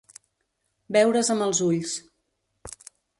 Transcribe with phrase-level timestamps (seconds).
[0.95, 1.93] Beure's amb els ulls.